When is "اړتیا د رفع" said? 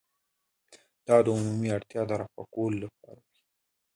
1.77-2.43